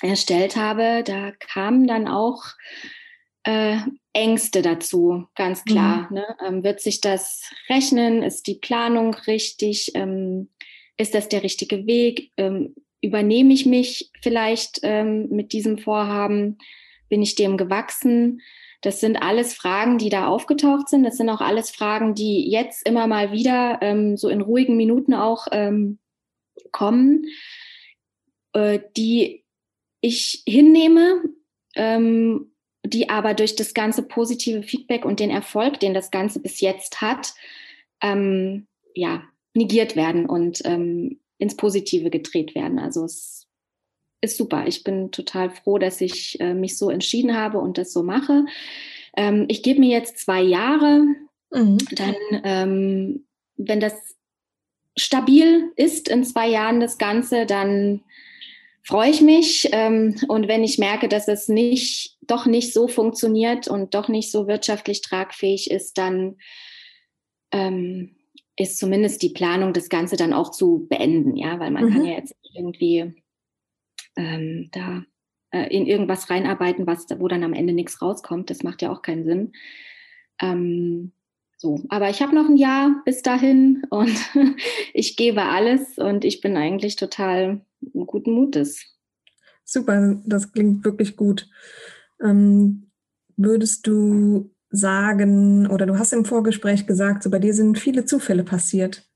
[0.00, 2.44] erstellt habe da kamen dann auch
[3.44, 3.76] äh,
[4.12, 6.16] Ängste dazu ganz klar mhm.
[6.16, 6.36] ne?
[6.46, 10.50] Ähm, wird sich das rechnen ist die Planung richtig ähm,
[10.96, 16.58] ist das der richtige Weg ähm, übernehme ich mich vielleicht ähm, mit diesem Vorhaben?
[17.08, 18.40] Bin ich dem gewachsen?
[18.80, 21.04] Das sind alles Fragen, die da aufgetaucht sind.
[21.04, 25.14] Das sind auch alles Fragen, die jetzt immer mal wieder ähm, so in ruhigen Minuten
[25.14, 25.98] auch ähm,
[26.70, 27.26] kommen,
[28.54, 29.44] äh, die
[30.00, 31.22] ich hinnehme,
[31.76, 32.52] ähm,
[32.84, 37.00] die aber durch das ganze positive Feedback und den Erfolg, den das Ganze bis jetzt
[37.00, 37.34] hat,
[38.02, 39.22] ähm, ja,
[39.54, 42.78] negiert werden und ähm, ins Positive gedreht werden.
[42.78, 43.48] Also es
[44.20, 44.68] ist super.
[44.68, 48.46] Ich bin total froh, dass ich äh, mich so entschieden habe und das so mache.
[49.16, 51.04] Ähm, ich gebe mir jetzt zwei Jahre.
[51.50, 51.78] Mhm.
[51.96, 53.26] Dann, ähm,
[53.56, 53.94] wenn das
[54.96, 58.02] stabil ist in zwei Jahren das Ganze, dann
[58.84, 59.68] freue ich mich.
[59.72, 64.30] Ähm, und wenn ich merke, dass es nicht, doch nicht so funktioniert und doch nicht
[64.30, 66.36] so wirtschaftlich tragfähig ist, dann
[67.50, 68.14] ähm,
[68.56, 71.92] ist zumindest die Planung, das Ganze dann auch zu beenden, ja, weil man mhm.
[71.92, 73.14] kann ja jetzt irgendwie
[74.16, 75.04] ähm, da
[75.50, 78.50] äh, in irgendwas reinarbeiten, was, wo dann am Ende nichts rauskommt.
[78.50, 79.52] Das macht ja auch keinen Sinn.
[80.40, 81.12] Ähm,
[81.56, 84.16] so, aber ich habe noch ein Jahr bis dahin und
[84.94, 87.64] ich gebe alles und ich bin eigentlich total
[88.06, 88.84] guten Mutes.
[89.64, 91.48] Super, das klingt wirklich gut.
[92.20, 92.90] Ähm,
[93.36, 98.42] würdest du sagen, oder du hast im Vorgespräch gesagt, so bei dir sind viele Zufälle
[98.42, 99.06] passiert,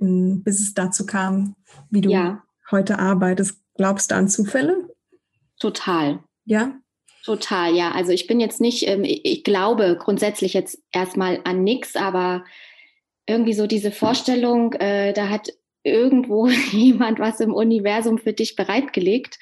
[0.00, 1.54] bis es dazu kam,
[1.90, 2.42] wie du ja.
[2.70, 3.60] heute arbeitest.
[3.76, 4.88] Glaubst du an Zufälle?
[5.60, 6.20] Total.
[6.46, 6.78] Ja?
[7.24, 7.92] Total, ja.
[7.92, 12.44] Also ich bin jetzt nicht, ähm, ich glaube grundsätzlich jetzt erstmal an nichts, aber
[13.26, 15.48] irgendwie so diese Vorstellung, äh, da hat
[15.82, 19.38] irgendwo jemand was im Universum für dich bereitgelegt.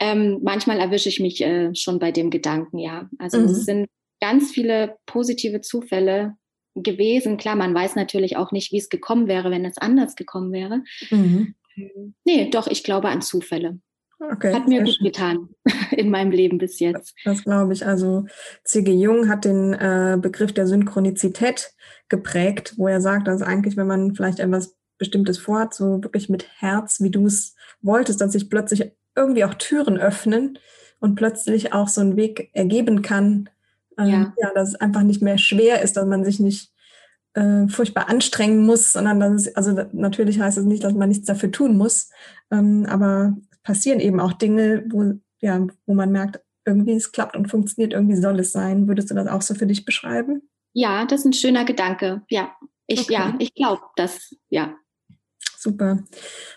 [0.00, 3.08] Ähm, manchmal erwische ich mich äh, schon bei dem Gedanken, ja.
[3.18, 3.44] Also mhm.
[3.44, 3.88] es sind
[4.24, 6.34] ganz viele positive Zufälle
[6.74, 7.36] gewesen.
[7.36, 10.82] Klar, man weiß natürlich auch nicht, wie es gekommen wäre, wenn es anders gekommen wäre.
[11.10, 11.54] Mhm.
[12.24, 13.80] Nee, doch, ich glaube an Zufälle.
[14.18, 15.04] Okay, hat mir gut schön.
[15.04, 15.48] getan
[15.90, 17.14] in meinem Leben bis jetzt.
[17.24, 17.84] Das, das glaube ich.
[17.84, 18.24] Also
[18.64, 18.92] C.G.
[18.92, 21.74] Jung hat den äh, Begriff der Synchronizität
[22.08, 26.48] geprägt, wo er sagt, dass eigentlich, wenn man vielleicht etwas Bestimmtes vorhat, so wirklich mit
[26.60, 30.58] Herz, wie du es wolltest, dass sich plötzlich irgendwie auch Türen öffnen
[31.00, 33.50] und plötzlich auch so ein Weg ergeben kann,
[33.98, 34.34] ähm, ja.
[34.38, 36.70] ja, dass es einfach nicht mehr schwer ist, dass man sich nicht
[37.34, 41.26] äh, furchtbar anstrengen muss, sondern dass es, also natürlich heißt es nicht, dass man nichts
[41.26, 42.10] dafür tun muss,
[42.50, 47.50] ähm, aber passieren eben auch Dinge, wo, ja, wo man merkt, irgendwie es klappt und
[47.50, 48.88] funktioniert, irgendwie soll es sein.
[48.88, 50.48] Würdest du das auch so für dich beschreiben?
[50.72, 52.22] Ja, das ist ein schöner Gedanke.
[52.28, 52.54] Ja,
[52.86, 53.12] ich, okay.
[53.12, 54.74] ja, ich glaube, das, ja.
[55.58, 56.04] Super.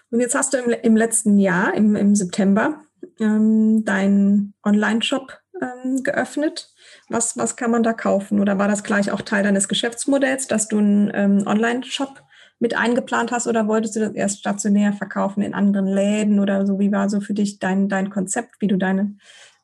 [0.10, 2.82] Und jetzt hast du im, im letzten Jahr, im, im September,
[3.20, 6.70] ähm, deinen Online-Shop ähm, geöffnet.
[7.10, 8.40] Was, was kann man da kaufen?
[8.40, 12.22] Oder war das gleich auch Teil deines Geschäftsmodells, dass du einen ähm, Online-Shop
[12.60, 16.80] mit eingeplant hast oder wolltest du das erst stationär verkaufen in anderen Läden oder so?
[16.80, 19.16] Wie war so für dich dein, dein Konzept, wie du deine,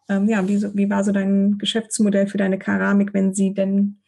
[0.09, 4.01] ähm, ja, wie, so, wie war so dein Geschäftsmodell für deine Keramik, wenn sie denn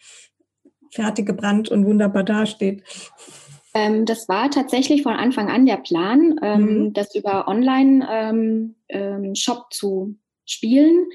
[0.91, 2.83] fertig gebrannt und wunderbar dasteht?
[3.73, 6.93] Ähm, das war tatsächlich von Anfang an der Plan, ähm, mhm.
[6.93, 9.33] das über Online-Shop ähm, ähm,
[9.71, 11.07] zu spielen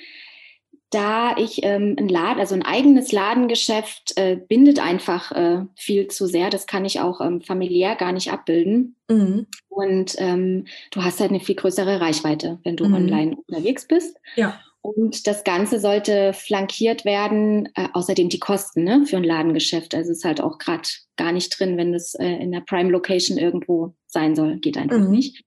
[0.91, 6.27] da ich ähm, ein Laden, also ein eigenes Ladengeschäft äh, bindet einfach äh, viel zu
[6.27, 6.51] sehr.
[6.51, 8.97] Das kann ich auch ähm, familiär gar nicht abbilden.
[9.09, 9.47] Mhm.
[9.69, 12.95] Und ähm, du hast halt eine viel größere Reichweite, wenn du mhm.
[12.95, 14.17] online unterwegs bist.
[14.35, 14.61] Ja.
[14.83, 19.95] Und das Ganze sollte flankiert werden, äh, außerdem die Kosten ne, für ein Ladengeschäft.
[19.95, 23.39] Also ist halt auch gerade gar nicht drin, wenn das äh, in der Prime Location
[23.39, 24.57] irgendwo sein soll.
[24.57, 25.11] Geht einfach mhm.
[25.11, 25.45] nicht.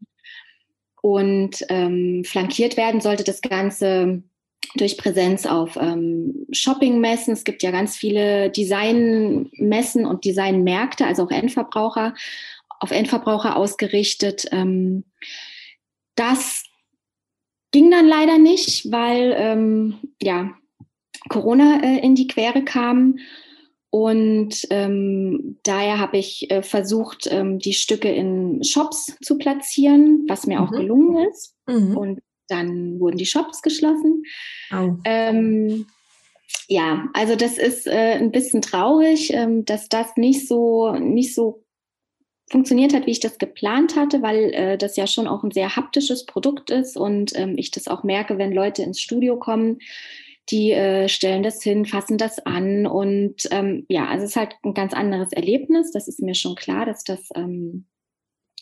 [1.01, 4.23] Und ähm, flankiert werden sollte das Ganze
[4.75, 7.33] durch Präsenz auf ähm, Shoppingmessen.
[7.33, 12.13] Es gibt ja ganz viele Designmessen und Designmärkte, also auch Endverbraucher,
[12.79, 14.45] auf Endverbraucher ausgerichtet.
[14.51, 15.03] Ähm,
[16.15, 16.63] das
[17.71, 20.51] ging dann leider nicht, weil ähm, ja,
[21.29, 23.17] Corona äh, in die Quere kam.
[23.89, 30.47] Und ähm, daher habe ich äh, versucht, ähm, die Stücke in Shops zu platzieren, was
[30.47, 30.65] mir mhm.
[30.65, 31.55] auch gelungen ist.
[31.67, 31.97] Mhm.
[31.97, 32.19] Und
[32.53, 34.23] dann wurden die Shops geschlossen.
[34.71, 34.95] Oh.
[35.05, 35.87] Ähm,
[36.67, 41.63] ja, also das ist äh, ein bisschen traurig, ähm, dass das nicht so, nicht so
[42.49, 45.75] funktioniert hat, wie ich das geplant hatte, weil äh, das ja schon auch ein sehr
[45.75, 49.79] haptisches Produkt ist und ähm, ich das auch merke, wenn Leute ins Studio kommen,
[50.49, 54.55] die äh, stellen das hin, fassen das an und ähm, ja, also es ist halt
[54.63, 55.91] ein ganz anderes Erlebnis.
[55.91, 57.85] Das ist mir schon klar, dass das ähm,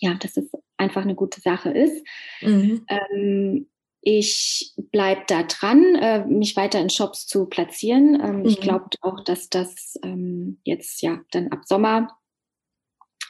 [0.01, 2.06] ja, dass es einfach eine gute Sache ist.
[2.41, 2.86] Mhm.
[2.89, 3.67] Ähm,
[4.02, 8.20] ich bleibe da dran, äh, mich weiter in Shops zu platzieren.
[8.22, 8.46] Ähm, mhm.
[8.46, 12.18] Ich glaube auch, dass das ähm, jetzt ja dann ab Sommer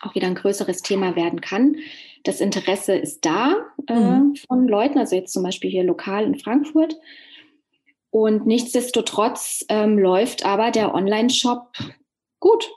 [0.01, 1.75] auch wieder ein größeres Thema werden kann.
[2.23, 3.55] Das Interesse ist da
[3.87, 4.35] äh, mhm.
[4.47, 6.95] von Leuten, also jetzt zum Beispiel hier lokal in Frankfurt.
[8.09, 11.71] Und nichtsdestotrotz ähm, läuft aber der Online-Shop
[12.39, 12.69] gut.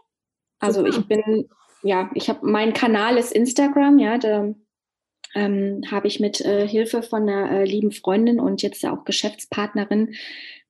[0.59, 0.99] Also Super.
[0.99, 1.49] ich bin,
[1.83, 4.55] ja, ich habe, mein Kanal ist Instagram, ja, da
[5.35, 10.15] ähm, habe ich mit äh, Hilfe von einer äh, lieben Freundin und jetzt auch Geschäftspartnerin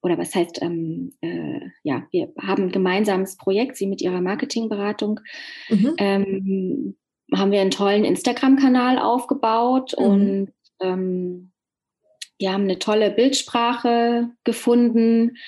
[0.05, 5.21] oder was heißt, ähm, äh, ja, wir haben ein gemeinsames Projekt, sie mit ihrer Marketingberatung,
[5.71, 5.95] mhm.
[5.97, 6.97] ähm,
[7.35, 10.05] haben wir einen tollen Instagram-Kanal aufgebaut mhm.
[10.05, 11.53] und ähm,
[12.39, 15.39] wir haben eine tolle Bildsprache gefunden.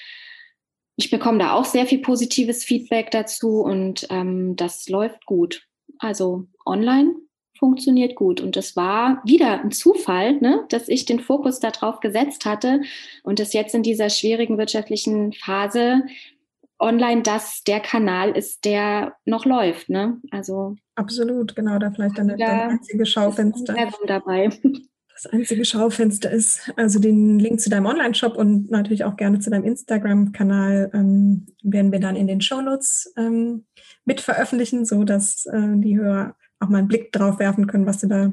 [0.97, 5.67] Ich bekomme da auch sehr viel positives Feedback dazu und ähm, das läuft gut.
[5.99, 7.15] Also online
[7.59, 8.41] funktioniert gut.
[8.41, 12.81] Und das war wieder ein Zufall, ne, dass ich den Fokus darauf gesetzt hatte
[13.23, 16.03] und dass jetzt in dieser schwierigen wirtschaftlichen Phase
[16.79, 19.89] online das der Kanal ist, der noch läuft.
[19.89, 20.21] Ne?
[20.31, 23.75] Also absolut, genau, da vielleicht dann das einzige Schaufenster.
[24.07, 24.51] dabei.
[25.15, 29.49] Das einzige Schaufenster ist, also den Link zu deinem Online-Shop und natürlich auch gerne zu
[29.49, 33.65] deinem Instagram-Kanal ähm, werden wir dann in den Shownotes ähm,
[34.05, 37.99] mit veröffentlichen, so dass äh, die Hörer auch mal einen Blick drauf werfen können, was
[38.01, 38.33] du da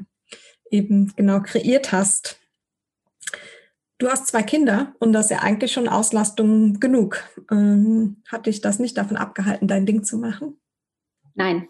[0.70, 2.40] eben genau kreiert hast.
[3.98, 7.22] Du hast zwei Kinder und das ist ja eigentlich schon Auslastung genug.
[7.50, 10.60] Ähm, hat dich das nicht davon abgehalten, dein Ding zu machen?
[11.34, 11.68] Nein.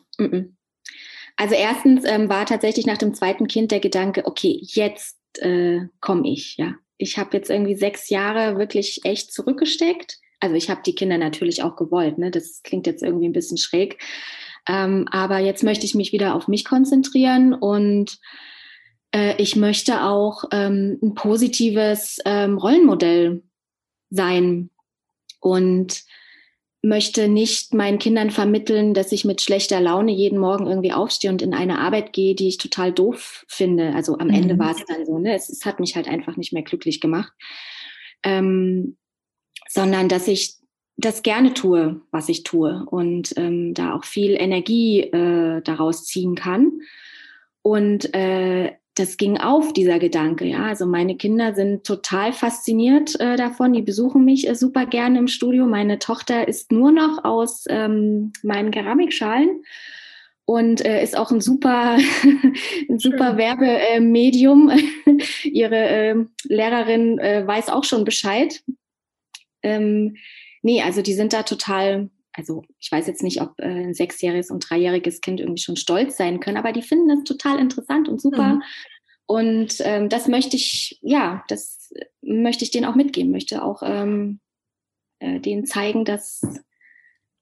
[1.37, 6.29] Also erstens ähm, war tatsächlich nach dem zweiten Kind der Gedanke, okay, jetzt äh, komme
[6.29, 6.75] ich, ja.
[6.97, 10.19] Ich habe jetzt irgendwie sechs Jahre wirklich echt zurückgesteckt.
[10.39, 12.31] Also ich habe die Kinder natürlich auch gewollt, ne?
[12.31, 13.99] Das klingt jetzt irgendwie ein bisschen schräg.
[14.67, 18.19] Ähm, aber jetzt möchte ich mich wieder auf mich konzentrieren und
[19.15, 23.43] äh, ich möchte auch ähm, ein positives ähm, Rollenmodell
[24.11, 24.71] sein
[25.41, 26.05] und
[26.85, 31.41] möchte nicht meinen Kindern vermitteln, dass ich mit schlechter Laune jeden Morgen irgendwie aufstehe und
[31.41, 33.95] in eine Arbeit gehe, die ich total doof finde.
[33.95, 34.35] Also am mhm.
[34.35, 35.35] Ende war es dann so, ne?
[35.35, 37.33] Es, es, hat mich halt einfach nicht mehr glücklich gemacht.
[38.23, 38.99] Ähm,
[39.69, 40.57] sondern dass ich
[40.97, 46.35] das gerne tue, was ich tue und ähm, da auch viel Energie äh, daraus ziehen
[46.35, 46.81] kann.
[47.63, 50.45] Und äh, das ging auf, dieser Gedanke.
[50.45, 53.73] Ja, also meine Kinder sind total fasziniert äh, davon.
[53.73, 55.67] Die besuchen mich äh, super gerne im Studio.
[55.67, 59.65] Meine Tochter ist nur noch aus ähm, meinen Keramikschalen
[60.45, 61.97] und äh, ist auch ein super,
[62.89, 64.71] ein super Werbemedium.
[65.43, 68.63] Ihre äh, Lehrerin äh, weiß auch schon Bescheid.
[69.63, 70.17] Ähm,
[70.65, 74.51] nee, also die sind da total also ich weiß jetzt nicht, ob äh, ein sechsjähriges
[74.51, 78.21] und dreijähriges Kind irgendwie schon stolz sein können, aber die finden das total interessant und
[78.21, 78.55] super.
[78.55, 78.63] Mhm.
[79.27, 84.41] Und ähm, das möchte ich, ja, das möchte ich denen auch mitgeben, möchte auch ähm,
[85.21, 86.43] äh, denen zeigen, dass,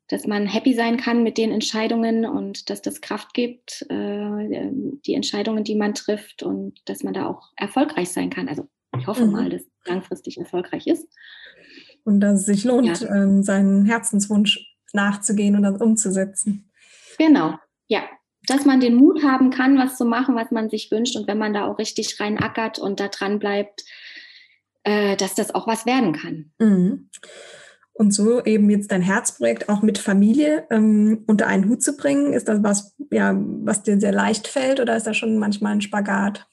[0.08, 4.70] dass man happy sein kann mit den Entscheidungen und dass das Kraft gibt, äh,
[5.06, 8.48] die Entscheidungen, die man trifft und dass man da auch erfolgreich sein kann.
[8.48, 9.32] Also ich hoffe mhm.
[9.32, 11.08] mal, dass es langfristig erfolgreich ist.
[12.05, 13.15] Und dass es sich lohnt, ja.
[13.15, 16.71] ähm, seinen Herzenswunsch nachzugehen und das umzusetzen.
[17.19, 17.55] Genau,
[17.88, 18.03] ja.
[18.49, 21.38] Dass man den Mut haben kann, was zu machen, was man sich wünscht und wenn
[21.38, 23.85] man da auch richtig rein ackert und da dran bleibt,
[24.83, 26.51] äh, dass das auch was werden kann.
[26.59, 27.09] Mhm.
[27.95, 32.33] Und so eben jetzt dein Herzprojekt auch mit Familie ähm, unter einen Hut zu bringen,
[32.33, 35.83] ist das was, ja, was dir sehr leicht fällt oder ist das schon manchmal ein
[35.83, 36.47] Spagat?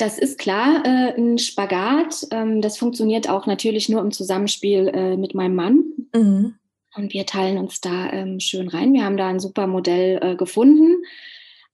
[0.00, 2.26] Das ist klar äh, ein Spagat.
[2.30, 5.84] Ähm, das funktioniert auch natürlich nur im Zusammenspiel äh, mit meinem Mann.
[6.14, 6.54] Mhm.
[6.96, 8.94] Und wir teilen uns da ähm, schön rein.
[8.94, 11.02] Wir haben da ein super Modell äh, gefunden.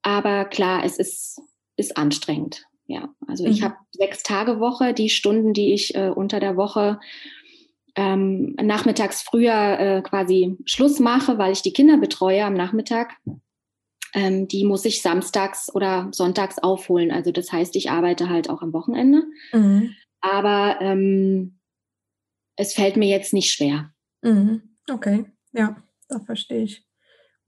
[0.03, 1.41] Aber klar, es ist,
[1.77, 2.65] ist anstrengend.
[2.87, 3.51] Ja, also mhm.
[3.51, 4.93] ich habe sechs Tage Woche.
[4.93, 6.99] Die Stunden, die ich äh, unter der Woche
[7.95, 13.17] ähm, nachmittags früher äh, quasi Schluss mache, weil ich die Kinder betreue am Nachmittag,
[14.15, 17.11] ähm, die muss ich samstags oder sonntags aufholen.
[17.11, 19.25] Also das heißt, ich arbeite halt auch am Wochenende.
[19.53, 19.95] Mhm.
[20.21, 21.59] Aber ähm,
[22.57, 23.93] es fällt mir jetzt nicht schwer.
[24.23, 24.63] Mhm.
[24.91, 26.87] Okay, ja, da verstehe ich.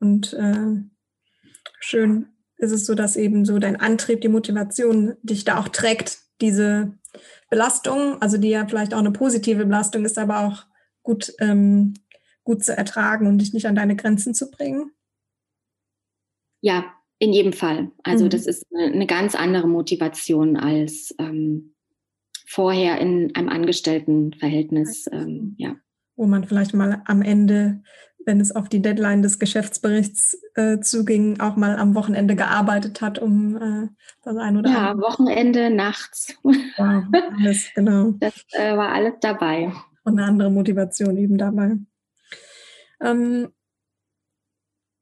[0.01, 0.77] Und äh,
[1.81, 6.19] schön ist es so, dass eben so dein Antrieb, die Motivation dich da auch trägt,
[6.41, 6.99] diese
[7.51, 10.67] Belastung, also die ja vielleicht auch eine positive Belastung ist, aber auch
[11.03, 11.95] gut, ähm,
[12.45, 14.91] gut zu ertragen und dich nicht an deine Grenzen zu bringen?
[16.61, 16.85] Ja,
[17.19, 17.91] in jedem Fall.
[18.03, 18.31] Also mhm.
[18.31, 21.75] das ist eine, ganz andere Motivation als ähm,
[22.47, 25.07] vorher in einem Angestelltenverhältnis.
[25.13, 25.77] Ähm, ja
[26.19, 27.81] wo man vielleicht mal am Ende,
[28.27, 33.21] wenn es auf die Deadline des Geschäftsberichts äh, zuging, auch mal am Wochenende gearbeitet hat,
[33.21, 33.89] um äh,
[34.25, 34.85] das ein oder andere.
[34.85, 36.37] Ja, Wochenende, nachts.
[36.77, 38.15] Ja, alles, genau.
[38.21, 39.73] Das äh, war alles dabei.
[40.03, 41.77] Und eine andere Motivation eben dabei.
[43.01, 43.49] Ähm,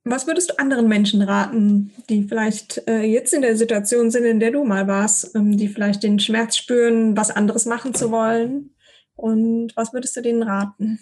[0.08, 4.38] was würdest du anderen Menschen raten, die vielleicht äh, jetzt in der Situation sind, in
[4.38, 8.70] der du mal warst, ähm, die vielleicht den Schmerz spüren, was anderes machen zu wollen?
[9.16, 11.00] Und was würdest du denen raten?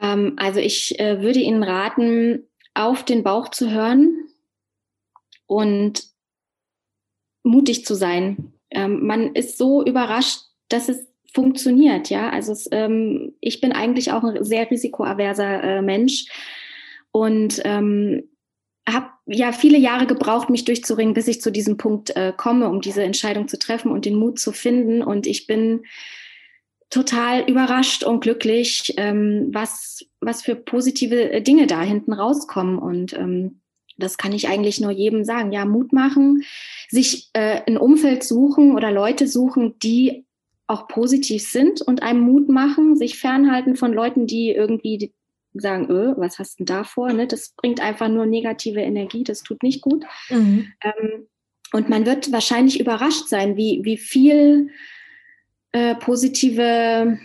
[0.00, 4.28] Ähm, also ich äh, würde Ihnen raten, auf den Bauch zu hören
[5.46, 6.04] und
[7.42, 8.54] mutig zu sein.
[8.70, 12.30] Ähm, man ist so überrascht, dass es funktioniert, ja.
[12.30, 16.26] Also es, ähm, ich bin eigentlich auch ein sehr risikoaverser äh, Mensch
[17.16, 18.24] und ähm,
[18.86, 22.82] habe ja viele Jahre gebraucht, mich durchzuringen, bis ich zu diesem Punkt äh, komme, um
[22.82, 25.02] diese Entscheidung zu treffen und den Mut zu finden.
[25.02, 25.84] Und ich bin
[26.90, 32.78] total überrascht und glücklich, ähm, was, was für positive äh, Dinge da hinten rauskommen.
[32.78, 33.62] Und ähm,
[33.96, 35.52] das kann ich eigentlich nur jedem sagen.
[35.52, 36.42] Ja, Mut machen,
[36.90, 40.26] sich äh, ein Umfeld suchen oder Leute suchen, die
[40.66, 45.14] auch positiv sind und einem Mut machen, sich fernhalten von Leuten, die irgendwie
[45.60, 47.12] sagen, öh, was hast du denn da vor?
[47.12, 47.26] Ne?
[47.26, 50.04] Das bringt einfach nur negative Energie, das tut nicht gut.
[50.28, 50.72] Mhm.
[50.82, 51.26] Ähm,
[51.72, 54.70] und man wird wahrscheinlich überrascht sein, wie, wie viel
[55.72, 57.18] äh, positive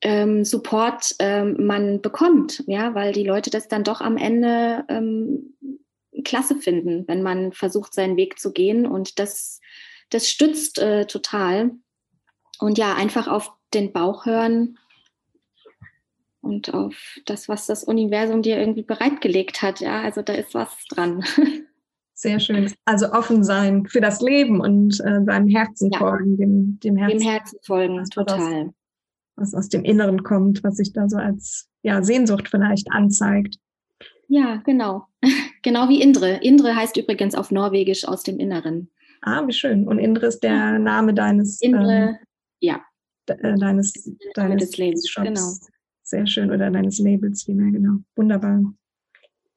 [0.00, 5.54] ähm, Support ähm, man bekommt, ja, weil die Leute das dann doch am Ende ähm,
[6.24, 9.60] klasse finden, wenn man versucht, seinen Weg zu gehen und das,
[10.10, 11.72] das stützt äh, total.
[12.58, 14.78] Und ja, einfach auf den Bauch hören
[16.40, 19.80] und auf das, was das Universum dir irgendwie bereitgelegt hat.
[19.80, 21.24] Ja, also da ist was dran.
[22.14, 22.72] Sehr schön.
[22.86, 25.98] Also offen sein für das Leben und äh, seinem Herzen ja.
[25.98, 27.18] folgen, dem, dem Herzen.
[27.18, 28.72] Dem Herzen folgen, total.
[29.36, 33.58] Was, was aus dem Inneren kommt, was sich da so als ja, Sehnsucht vielleicht anzeigt.
[34.28, 35.06] Ja, genau.
[35.62, 36.38] genau wie Indre.
[36.42, 38.90] Indre heißt übrigens auf Norwegisch aus dem Inneren.
[39.20, 39.86] Ah, wie schön.
[39.86, 41.60] Und Indre ist der Name deines.
[41.60, 42.16] Indre, ähm,
[42.60, 42.80] ja.
[43.28, 43.92] De, äh, deines,
[44.34, 45.26] deines Labels, Shops.
[45.26, 45.52] Genau.
[46.06, 46.52] Sehr schön.
[46.52, 47.98] Oder deines Labels vielmehr, genau.
[48.14, 48.62] Wunderbar.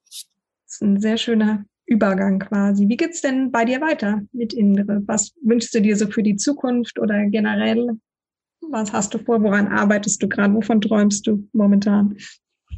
[0.07, 0.25] Das
[0.65, 2.87] ist ein sehr schöner Übergang quasi.
[2.87, 5.03] Wie geht's denn bei dir weiter mit Indre?
[5.05, 7.99] Was wünschst du dir so für die Zukunft oder generell?
[8.61, 9.43] Was hast du vor?
[9.43, 10.53] Woran arbeitest du gerade?
[10.55, 12.17] Wovon träumst du momentan?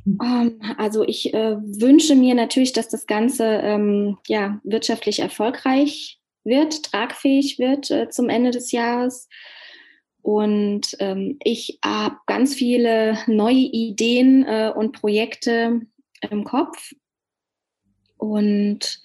[0.05, 6.83] Ähm, also ich äh, wünsche mir natürlich, dass das Ganze ähm, ja, wirtschaftlich erfolgreich wird,
[6.83, 9.29] tragfähig wird äh, zum Ende des Jahres.
[10.21, 15.81] Und ähm, ich habe ganz viele neue Ideen äh, und Projekte
[16.29, 16.93] im Kopf.
[18.17, 19.01] Und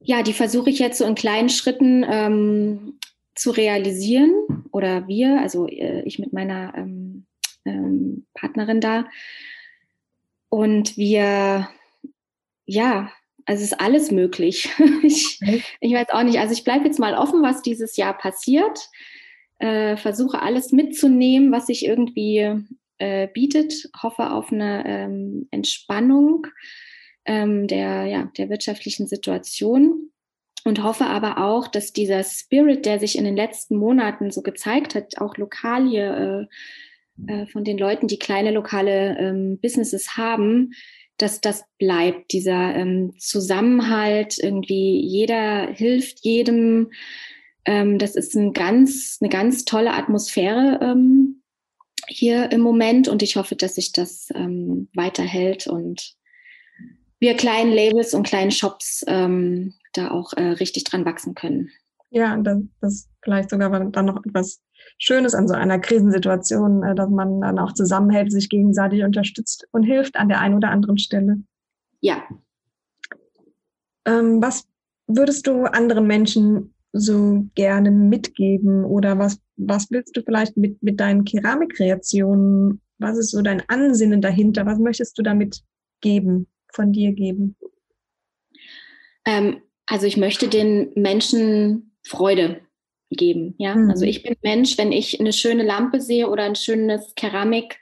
[0.00, 2.98] ja, die versuche ich jetzt so in kleinen Schritten ähm,
[3.34, 4.32] zu realisieren.
[4.72, 7.26] Oder wir, also äh, ich mit meiner ähm,
[7.64, 9.06] ähm, Partnerin da.
[10.48, 11.68] Und wir,
[12.64, 13.12] ja,
[13.44, 14.68] also es ist alles möglich.
[15.02, 15.40] ich,
[15.80, 16.38] ich weiß auch nicht.
[16.38, 18.88] Also ich bleibe jetzt mal offen, was dieses Jahr passiert.
[19.58, 22.64] Äh, versuche alles mitzunehmen, was sich irgendwie
[22.98, 23.90] äh, bietet.
[24.02, 26.46] Hoffe auf eine ähm, Entspannung
[27.24, 30.10] ähm, der, ja, der wirtschaftlichen Situation
[30.64, 34.94] und hoffe aber auch, dass dieser Spirit, der sich in den letzten Monaten so gezeigt
[34.94, 36.48] hat, auch lokal hier
[37.26, 40.72] äh, äh, von den Leuten, die kleine lokale ähm, Businesses haben,
[41.16, 46.90] dass das bleibt, dieser ähm, Zusammenhalt, irgendwie jeder hilft jedem.
[47.68, 51.42] Ähm, das ist ein ganz, eine ganz tolle Atmosphäre ähm,
[52.06, 56.14] hier im Moment und ich hoffe, dass sich das ähm, weiterhält und
[57.20, 61.68] wir kleinen Labels und kleinen Shops ähm, da auch äh, richtig dran wachsen können.
[62.08, 64.62] Ja, das, das vielleicht sogar dann noch etwas
[64.96, 69.82] Schönes an so einer Krisensituation, äh, dass man dann auch zusammenhält, sich gegenseitig unterstützt und
[69.82, 71.42] hilft an der einen oder anderen Stelle.
[72.00, 72.22] Ja.
[74.06, 74.64] Ähm, was
[75.06, 81.00] würdest du anderen Menschen so gerne mitgeben oder was, was willst du vielleicht mit, mit
[81.00, 82.80] deinen Keramikkreationen?
[82.98, 84.66] Was ist so dein Ansinnen dahinter?
[84.66, 85.62] Was möchtest du damit
[86.00, 87.56] geben, von dir geben?
[89.24, 92.60] Ähm, also ich möchte den Menschen Freude
[93.10, 93.54] geben.
[93.58, 93.90] Ja, mhm.
[93.90, 97.78] also ich bin Mensch, wenn ich eine schöne Lampe sehe oder ein schönes Keramik,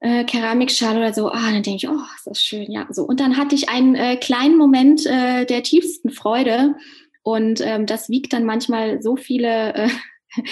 [0.00, 2.86] äh, Keramikschale oder so, ah, dann denke ich, oh, ist das schön, ja.
[2.90, 6.74] So und dann hatte ich einen äh, kleinen Moment äh, der tiefsten Freude
[7.22, 9.74] und ähm, das wiegt dann manchmal so viele.
[9.74, 9.88] Äh,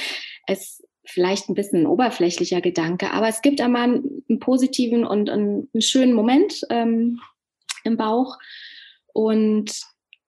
[0.47, 5.31] es vielleicht ein bisschen ein oberflächlicher Gedanke, aber es gibt einmal einen, einen positiven und
[5.31, 7.21] einen, einen schönen Moment ähm,
[7.85, 8.39] im Bauch
[9.13, 9.71] und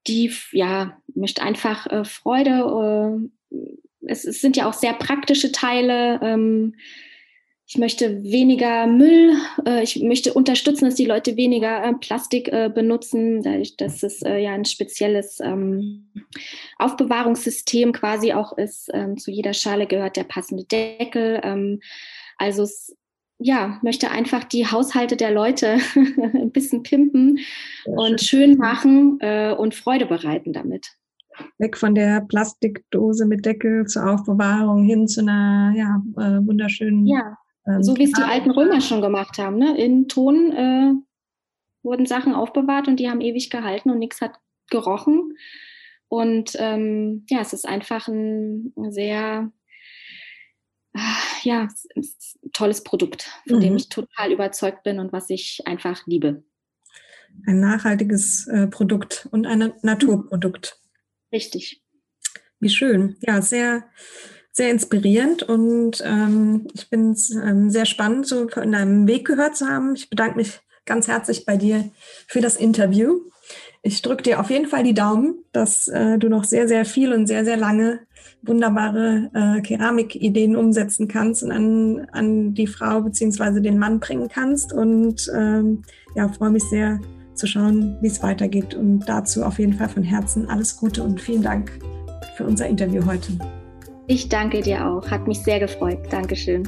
[0.07, 3.31] die ja möchte einfach äh, Freude.
[3.51, 3.57] Äh,
[4.07, 6.20] es, es, sind ja auch sehr praktische Teile.
[6.22, 6.74] Ähm,
[7.68, 9.37] ich möchte weniger Müll.
[9.66, 13.42] Äh, ich möchte unterstützen, dass die Leute weniger äh, Plastik äh, benutzen,
[13.76, 16.11] dass es ja ein spezielles ähm,
[16.78, 18.88] Aufbewahrungssystem quasi auch ist.
[18.94, 21.40] Ähm, zu jeder Schale gehört der passende Deckel.
[21.44, 21.81] Ähm,
[22.38, 22.96] also es
[23.38, 27.38] ja, möchte einfach die Haushalte der Leute ein bisschen pimpen
[27.85, 29.20] und schön, machen
[29.59, 30.96] und Freude bereiten damit.
[31.59, 37.07] Weg von der Plastikdose mit Deckel zur Aufbewahrung hin zu einer ja, äh, wunderschönen.
[37.07, 39.59] Ja, ähm, so wie es die alten Römer schon gemacht haben.
[39.59, 39.77] Ne?
[39.77, 40.92] In Ton äh,
[41.83, 44.33] wurden Sachen aufbewahrt und die haben ewig gehalten und nichts hat
[44.71, 45.37] gerochen.
[46.09, 49.53] Und ähm, ja, es ist einfach ein sehr
[51.42, 51.68] ja,
[52.53, 53.62] tolles Produkt, von mhm.
[53.62, 56.44] dem ich total überzeugt bin und was ich einfach liebe.
[57.47, 60.81] Ein nachhaltiges äh, Produkt und ein Naturprodukt.
[61.33, 61.83] Richtig.
[62.59, 63.16] Wie schön.
[63.21, 63.85] Ja, sehr,
[64.59, 69.57] sehr inspirierend und ähm, ich finde es ähm, sehr spannend, so von deinem Weg gehört
[69.57, 69.94] zu haben.
[69.94, 71.85] Ich bedanke mich ganz herzlich bei dir
[72.27, 73.21] für das Interview.
[73.83, 77.12] Ich drücke dir auf jeden Fall die Daumen, dass äh, du noch sehr, sehr viel
[77.12, 78.01] und sehr, sehr lange
[78.42, 84.73] wunderbare äh, Keramikideen umsetzen kannst und an, an die Frau beziehungsweise den Mann bringen kannst.
[84.73, 85.83] Und ähm,
[86.16, 87.01] ja, freue mich sehr
[87.35, 88.75] zu schauen, wie es weitergeht.
[88.75, 91.71] Und dazu auf jeden Fall von Herzen alles Gute und vielen Dank
[92.37, 93.39] für unser Interview heute.
[94.11, 95.11] Ich danke dir auch.
[95.11, 95.98] Hat mich sehr gefreut.
[96.11, 96.66] Dankeschön.